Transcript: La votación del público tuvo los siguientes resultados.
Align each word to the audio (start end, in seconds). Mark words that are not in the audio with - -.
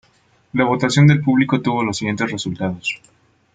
La 0.53 0.63
votación 0.63 1.05
del 1.05 1.21
público 1.21 1.61
tuvo 1.61 1.83
los 1.83 1.97
siguientes 1.97 2.31
resultados. 2.31 2.99